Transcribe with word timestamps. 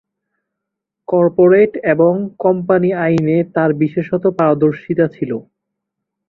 Corporate 1.07 1.71
এবং 1.93 2.13
company 2.39 2.89
আইনে 3.03 3.37
তাঁর 3.55 3.71
বিশেষত 3.81 4.23
পারদর্শিতা 4.37 5.05
ছিল। 5.07 5.31